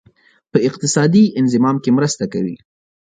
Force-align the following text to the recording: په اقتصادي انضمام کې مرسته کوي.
په 0.51 0.57
اقتصادي 0.67 1.23
انضمام 1.39 1.75
کې 1.83 1.89
مرسته 1.97 2.25
کوي. 2.33 2.55